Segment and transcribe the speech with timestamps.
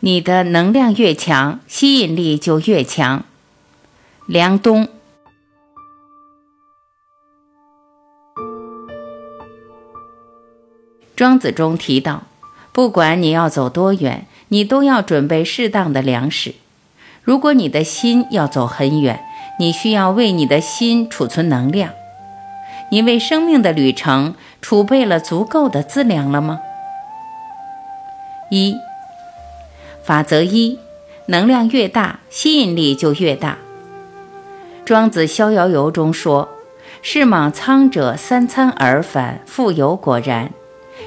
[0.00, 3.24] 你的能量越强，吸引力就越强。
[4.26, 4.88] 梁冬。
[11.16, 12.24] 庄子中提到，
[12.72, 16.54] 不管你要走多远，你都要准备适当的粮食。
[17.22, 19.24] 如果你的心要走很远，
[19.58, 21.92] 你需要为你的心储存能量。
[22.90, 26.60] 你为生命的旅程储备了足够的资粮了吗？
[28.50, 28.76] 一，
[30.06, 30.78] 法则一：
[31.26, 33.58] 能量越大，吸引力就越大。
[34.84, 36.48] 庄子《逍遥游》中说
[37.02, 40.50] ：“是莽苍者三餐而返，复有果然；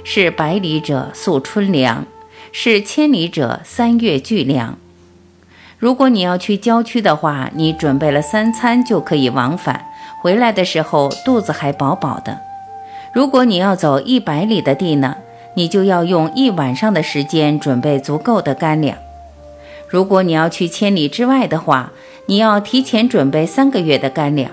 [0.04, 2.06] 是百里者宿春粮，
[2.52, 4.78] 是千里者三月聚粮。”
[5.80, 9.86] 如果你要去郊区的话，你准备了三餐就可以往返，
[10.22, 12.38] 回来的时候肚子还饱饱的。
[13.14, 15.16] 如果你要走一百里的地呢，
[15.60, 18.98] 你就要用一晚上的时间准备足够的干粮。
[19.90, 21.92] 如果你要去千里之外的话，
[22.28, 24.50] 你要提前准备三个月的干粮。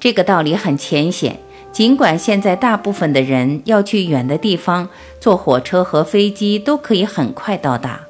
[0.00, 1.36] 这个道理很浅显，
[1.70, 4.88] 尽管现在大部分的人要去远的地方，
[5.20, 8.00] 坐火车和飞机都可以很快到达。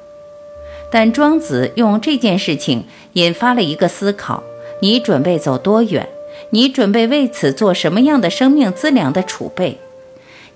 [0.89, 4.41] 但庄子用这件事情引发了一个思考：
[4.81, 6.09] 你准备走多远？
[6.49, 9.77] 你准备为此做什么样的生命资粮的储备？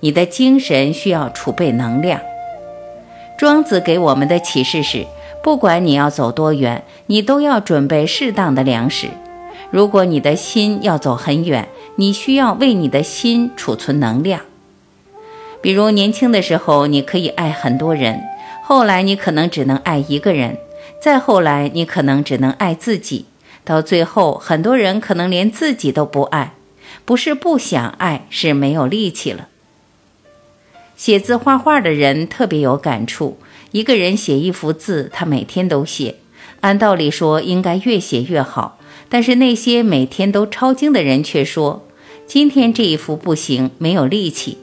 [0.01, 2.19] 你的精神需要储备能量。
[3.37, 5.07] 庄子给我们的启示是：
[5.41, 9.07] 不管你要走多远，你都要准备适当的粮食。
[9.71, 14.41] 如果你的心要走很远，你需要为你的心储存能量。
[15.61, 18.21] 比如年轻的时候，你可以爱很多人。
[18.63, 20.57] 后来你可能只能爱一个人，
[20.99, 23.25] 再后来你可能只能爱自己，
[23.63, 26.53] 到最后很多人可能连自己都不爱，
[27.05, 29.47] 不是不想爱，是没有力气了。
[31.01, 33.39] 写字画画的人特别有感触，
[33.71, 36.17] 一个人写一幅字，他每天都写，
[36.59, 38.77] 按道理说应该越写越好，
[39.09, 41.87] 但是那些每天都抄经的人却说，
[42.27, 44.59] 今天这一幅不行，没有力气。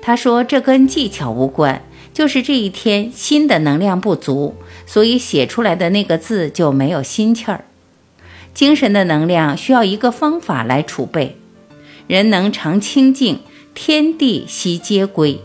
[0.00, 1.84] 他说这跟技巧无关。
[2.14, 4.54] 就是这一天心的能量不足，
[4.86, 7.66] 所以写出来的那个字就没有心气儿。
[8.54, 11.36] 精神的能量需要一个方法来储备。
[12.06, 13.40] 人能常清静，
[13.74, 15.40] 天地悉皆归。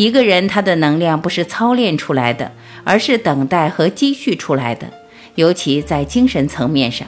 [0.00, 2.52] 一个人他的能量不是操练出来的，
[2.84, 4.86] 而是等待和积蓄出来的，
[5.34, 7.06] 尤其在精神层面上。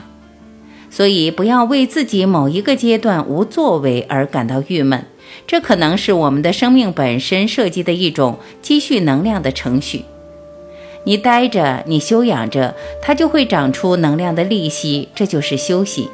[0.90, 5.06] 所以不要为自己某一个阶段无作为而感到郁闷。
[5.46, 10.04] 这可能是我们的生命本身设计的一种积蓄能量的程序。
[11.04, 16.10] 你待着，你休养着，它就会长出能量的利息，这就是休息。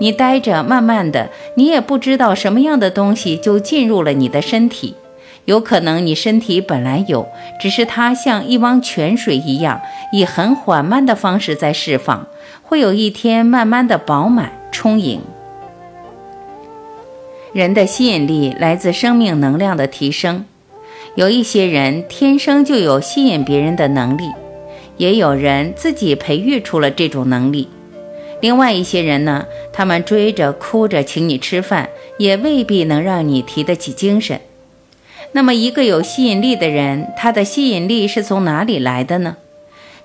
[0.00, 4.94] 你待着，慢慢的，你也不知道什么样的东西就进入了你的身体。
[5.44, 7.28] 有可能你身体本来有，
[7.60, 9.80] 只是它像一汪泉水一样，
[10.12, 12.26] 以很缓慢的方式在释放，
[12.62, 15.20] 会有一天慢慢的饱满充盈。
[17.52, 20.44] 人的吸引力来自生命能量的提升，
[21.14, 24.32] 有一些人天生就有吸引别人的能力，
[24.96, 27.68] 也有人自己培育出了这种能力。
[28.40, 34.40] 另外一些人呢，他们追着哭着请你吃饭，也未必能让你提得起精神。
[35.36, 39.36] 那么，一个有吸引力的人，他的吸引力是从哪里来的呢？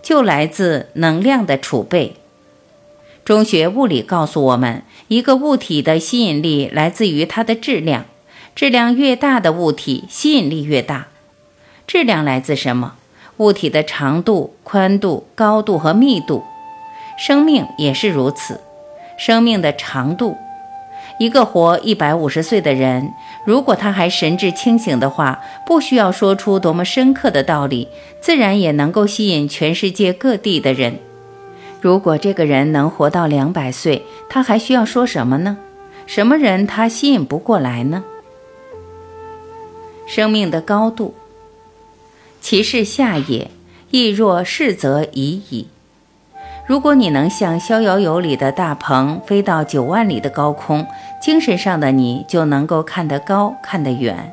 [0.02, 2.16] 就来自能量的储备。
[3.24, 8.06] 中学物理告诉我们，一个物体的吸引力来自于它的质量，
[8.56, 11.10] 质量越大的物体，吸引力越大。
[11.86, 12.96] 质量来自什么？
[13.38, 16.44] 物体的长度、宽度、高度和密度。
[17.20, 18.62] 生命也是如此，
[19.16, 20.36] 生命的长度。
[21.20, 23.14] 一个活一百五十岁的人，
[23.46, 27.90] 如果他还神志清醒的话，不需要说出多么深刻的道理，
[28.22, 30.98] 自然也能够吸引全世界各地的人。
[31.82, 35.58] 如果这个人能活到两百岁，他还需要说什么呢？
[36.08, 38.04] 什么人他吸引不过来呢？
[40.08, 41.14] 生命的高度，
[42.40, 43.52] 其是下也，
[43.92, 45.68] 亦若是则已矣。
[46.70, 50.86] 如果你能像《逍遥游》里的大鹏飞到九万里的高空，
[51.20, 54.32] 精神上的你就能够看得高、看得远，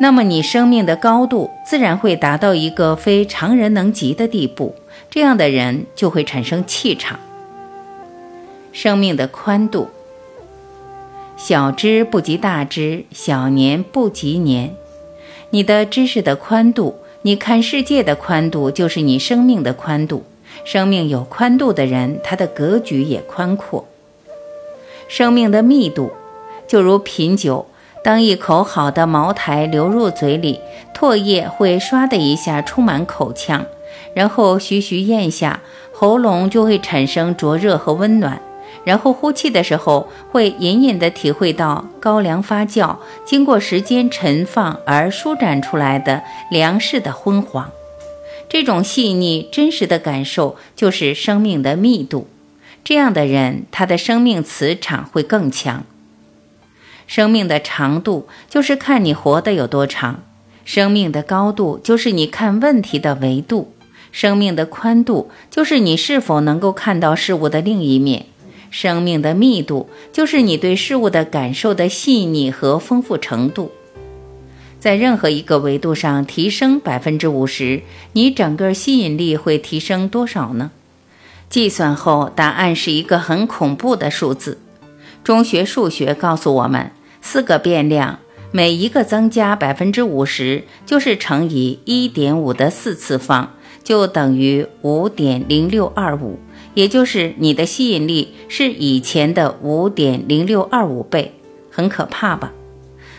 [0.00, 4.74] 那么你生命的高度自然会达到一个非常人能及的地步。
[5.08, 7.20] 这样的人就会产生气场。
[8.72, 9.90] 生命的宽度，
[11.36, 14.74] 小知不及大知，小年不及年。
[15.50, 20.24] 你的知识的宽度，你看世界的宽度，就是你生命的宽度。
[20.64, 23.86] 生命有宽度的人，他的格局也宽阔。
[25.08, 26.12] 生命的密度，
[26.66, 27.66] 就如品酒，
[28.04, 30.60] 当一口好的茅台流入嘴里，
[30.94, 33.66] 唾液会唰的一下充满口腔，
[34.14, 35.60] 然后徐徐咽下，
[35.92, 38.40] 喉咙就会产生灼热和温暖。
[38.84, 42.96] 然后呼气的时候，会隐隐地体会到高粱发酵
[43.26, 47.70] 经过时间陈放而舒展出来的粮食的昏黄。
[48.50, 52.26] 这种细腻真实的感受，就是生命的密度。
[52.82, 55.84] 这样的人，他的生命磁场会更强。
[57.06, 60.24] 生命的长度就是看你活得有多长，
[60.64, 63.72] 生命的高度就是你看问题的维度，
[64.10, 68.26] 生命的宽度就是你是否能够看到事物的另一面，
[68.68, 73.70] 生命的密度就是你对事物的感受的细腻和丰富程度。
[74.80, 77.82] 在任何一个维度上提升百分之五十，
[78.14, 80.72] 你整个吸引力会提升多少呢？
[81.48, 84.58] 计算后，答案是一个很恐怖的数字。
[85.22, 86.90] 中学数学告诉我们。
[87.22, 88.18] 四个变量，
[88.50, 93.50] 每一个增加百分之五十，就是乘以一点五的四次方，
[93.84, 96.38] 就等于五点零六二五，
[96.72, 101.34] 也就是你的吸引力是以前的五点零六二五倍，
[101.70, 102.50] 很可怕吧？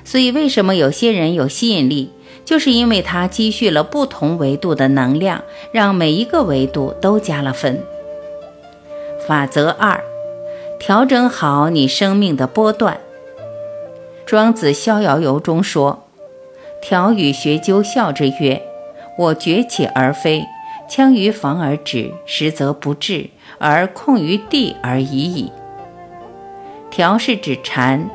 [0.03, 2.11] 所以为什么有些人有吸引力，
[2.43, 7.81] 就是因为他积蓄了不同维度的能量，让每一个维度都加了分。
[9.27, 10.03] 法则二，
[10.79, 12.99] 调整好你生命的波段。
[14.25, 16.03] 庄子《逍遥游》中说
[16.81, 18.61] ：“调与学究笑之曰
[19.17, 20.45] ：‘我崛起而飞，
[20.89, 25.51] 枪于房而止，实则不至，而控于地而已矣。’
[26.89, 28.09] 条是指蝉，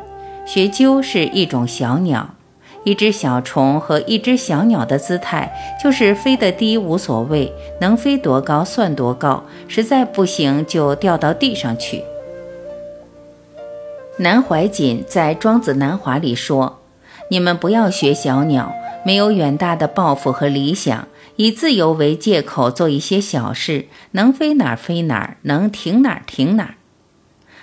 [0.46, 2.36] 学鸠是一种小鸟，
[2.84, 5.52] 一只小虫和一只小鸟的姿态，
[5.82, 12.04] 就是飞得低无所谓，能飞多高算多高，实在不行就掉到地上去。”
[14.18, 16.78] 南怀瑾在《庄子南华》里说
[17.28, 18.72] ：“你们不要学小鸟，
[19.04, 26.74] 没有远大的抱负和理想，以自由为借口做一些小事，能飞哪儿飞哪儿，能停哪儿停哪儿。”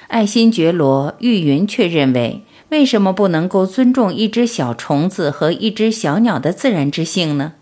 [0.10, 7.54] 爱新觉罗玉云却认为，为什么不能够尊重一只小虫子和一只小鸟的自然之性呢？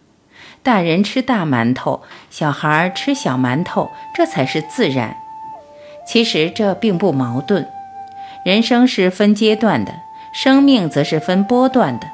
[0.64, 5.18] 大人吃大馒头，小孩吃小馒头，这才是自然。
[6.08, 7.68] 其实这并不矛盾。
[8.46, 9.92] 人生是分阶段的，
[10.34, 12.08] 生命则是分波段的。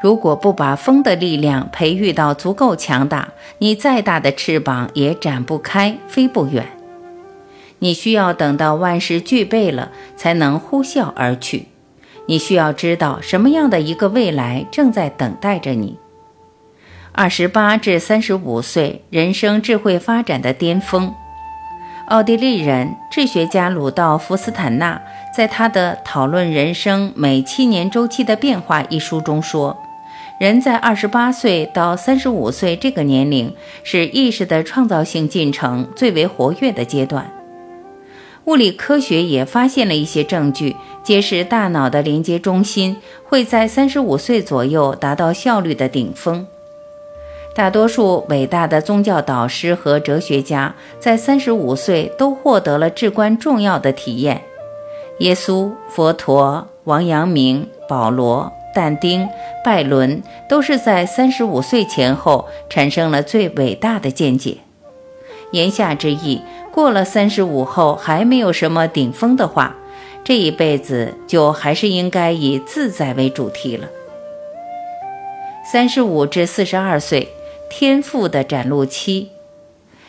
[0.00, 6.64] 如果不把风的力量培育到足够强大，你再大的翅膀也展不开，飞不远。
[7.80, 11.66] 你需要等到万事俱备了，才能呼啸而去。
[12.26, 15.98] 你需要知道什么样的一个未来正在等待着你。
[17.12, 21.14] 二十八至三十五岁，人生智慧发展的巅峰。
[22.08, 25.00] 奥地利人智学家鲁道夫·斯坦纳
[25.34, 29.76] 在他的《讨论人生每七年周期的变化》一书中说，
[30.38, 33.52] 人在二十八岁到三十五岁这个年龄
[33.82, 37.28] 是意识的创造性进程最为活跃的阶段。
[38.46, 46.46] 物理科学也发现了一些证据，揭示大脑的连接中心会在三十五岁左右达到效率的顶峰。
[47.54, 54.42] 大多数伟大的宗教导师和哲学家在三十五岁都获得了至关重要的体验。
[55.18, 59.26] 耶稣、佛陀、王阳明、保罗、但丁、
[59.64, 64.58] 拜伦都是在三十五岁前后产生了最伟大的见解。
[65.52, 66.40] 言下之意，
[66.70, 69.76] 过了三十五后还没有什么顶峰的话，
[70.24, 73.88] 这一辈子就还是应该以自在为主题了。
[75.70, 77.28] 三十五至四十二岁。
[77.68, 79.30] 天赋的展露期，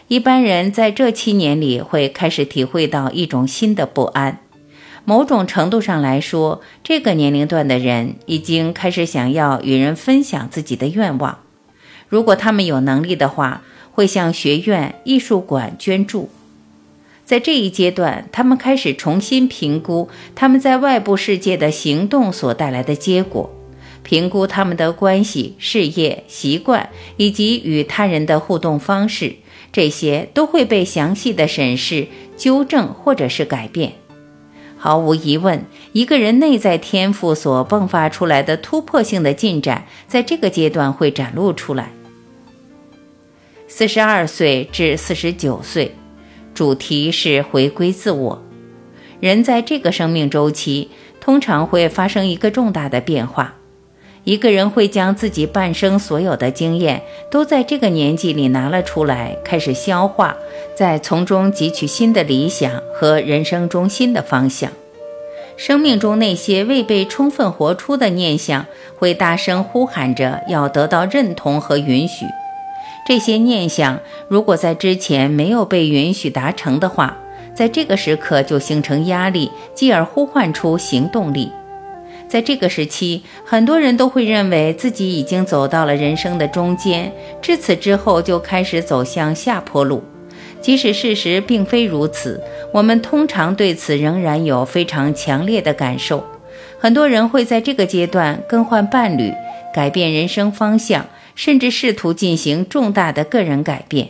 [0.09, 4.41] 一般人在这七年里会开始体会到一种新的不安。
[5.05, 11.39] 某种程度上来说，这个年龄段的人已经开始想要与人分享自己的愿望。
[12.07, 13.63] 如果他们有能力的话，
[13.97, 16.29] 会向学院、艺术馆捐助。
[17.25, 23.51] 在这一阶段，他们开始重新评估他们在外部世界的行动所带来的结果。
[24.03, 29.37] 评估他们的关系、事业、习惯以及与他人的互动方式，
[29.71, 33.93] 这些都会被详细的审视、纠正或者是改变。
[34.77, 41.89] 毫无疑问，一个人内在天赋所迸发出来的突破性的进展，在这个阶段会展露出来。
[43.69, 45.93] 四十二岁至四十九岁，
[46.53, 48.41] 主题是回归自我。
[49.19, 53.55] 人在这个生命周期，通常会发生一个重大的变化。
[54.23, 60.37] 一个人会将自己半生所有的经验都在这个年纪里拿了出来，开始消化，
[60.73, 64.71] 再从中汲取新的理想和人生中新的方向。
[65.57, 68.65] 生命中那些未被充分活出的念想，
[68.97, 72.25] 会大声呼喊着要得到认同和允许。
[73.07, 77.17] 这些念想如果在之前没有被允许达成的话，
[77.55, 81.49] 在这个时刻就形成压力，继而呼唤出行动力。
[82.27, 87.09] 在这个时期，很多人都会认为自己已经走到了人生的中间，
[87.41, 90.03] 至此之后就开始走向下坡路。
[90.59, 96.21] 即使事实并非如此，我们通常对此仍然有非常强烈的感受。
[96.77, 99.31] 很多人会在这个阶段更换伴侣，
[99.73, 101.05] 改变人生方向，
[101.37, 104.09] 甚至试图进行重大的个人改变。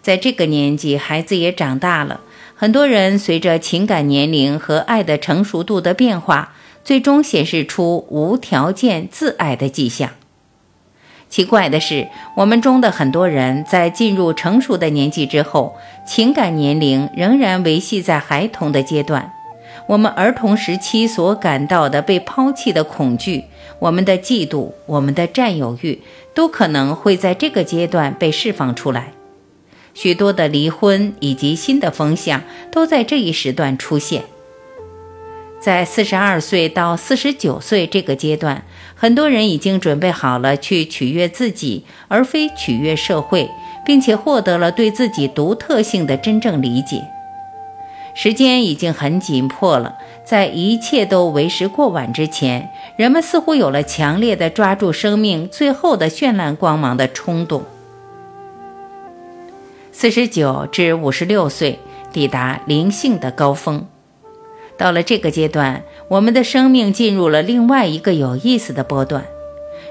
[0.00, 2.22] 在这个年纪，孩子也长大了，
[2.54, 10.10] 很多人随着情感年龄和爱的成熟度的变化，最终显示出无条件自爱的迹象。
[11.28, 19.32] 奇怪的是，我们中的很多人在进入成熟的年纪之后，情感年龄仍然维系在孩童的阶段。
[19.88, 23.44] 我们儿童时期所感到的被抛弃的恐惧，
[23.78, 26.00] 我们的嫉妒，我们的占有欲，
[26.34, 29.12] 都可能会在这个阶段被释放出来。
[29.94, 34.24] 许多的离婚以及新的风向都在这一时段出现。
[35.58, 38.64] 在四十二岁到四十九岁这个阶段，
[38.94, 43.50] 很多人已经准备好了去取悦自己，而非取悦社会，
[43.84, 47.02] 并且获得了对自己独特性的真正理解。
[48.18, 57.62] 时间已经很紧迫了，在一切都为时过晚之前，人们似乎有了强烈的抓住生命最后的绚烂光芒的冲动。
[59.92, 61.78] 四十九至五十六岁，
[62.10, 63.86] 抵达灵性的高峰。
[64.78, 69.26] 到了这个阶段，我们的生命进入了另外一个有意思的波段。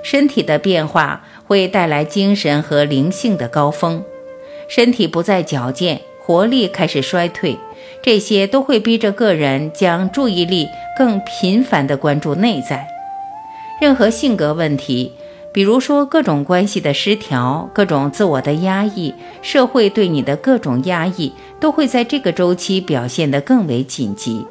[0.02, 4.04] 身体的变化会带来精神和灵性的高峰，
[4.68, 7.58] 身体不再矫健，活力开始衰退，
[8.02, 12.88] 这些都会逼着个人将注意力更频繁地关注内在。
[13.82, 15.12] 任何性格问题，
[15.54, 24.46] 比如说各种关系的失调、各种自我的压抑、社会对你的各种压抑，都会在这个周期表现得更为紧急。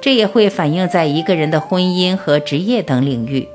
[0.00, 3.48] 这也会反映在一个人的婚姻和职业等领域。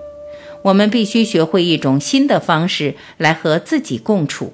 [0.64, 4.54] 我们必须学会一种新的方式来和自己共处。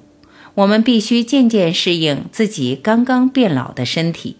[0.55, 4.37] 我们必须渐渐适应自己刚刚变老的身体。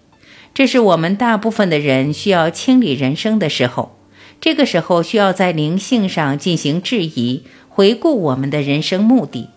[0.54, 3.98] 这是我们大部分的人需要清理人生的时候。
[4.40, 9.48] 这个时候需要在灵性上进行质疑，回顾我们的人生目的。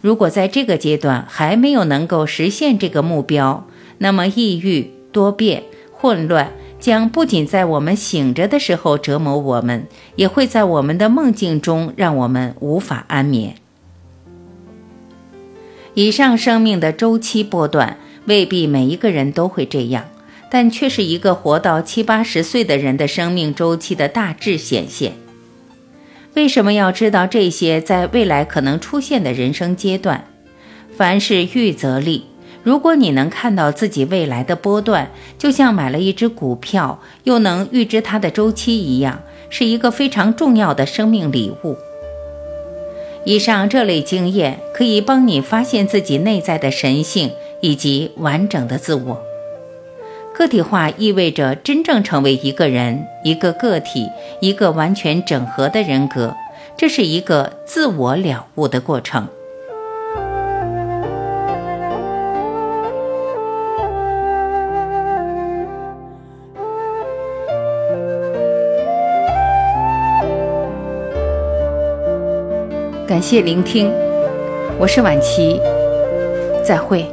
[0.00, 3.66] 如果在这个阶段还没有能够实现这个目标，
[3.98, 6.52] 那么抑郁、多变、混乱。
[6.80, 13.54] 将不仅在我们醒着的时候折磨我们，也会在我们的梦境中让我们无法安眠。
[15.94, 20.04] 以上生命的周期波段未必每一个人都会这样，
[20.50, 25.12] 但却是一个活到七八十岁的人的生命周期的大致显现。
[26.34, 30.24] 为什么要知道这些在未来可能出现的人生阶段？
[30.96, 32.24] 凡事预则立。
[32.62, 39.20] 如果你能看到自己未来的波段，就像买了一只股票，又能预知它的周期一样，
[39.50, 41.76] 是一个非常重要的生命礼物。
[43.24, 49.22] 以上这类经验可以帮你发现自己内在的神性以及完整的自我。
[50.34, 54.08] 个体化意味着真正成为一个人、一个个体、
[54.40, 56.34] 一个完全整合的人格，
[56.76, 59.28] 这是一个自我了悟的过程。
[73.12, 73.92] 感谢聆听，
[74.78, 75.60] 我是晚琪，
[76.64, 77.06] 再会。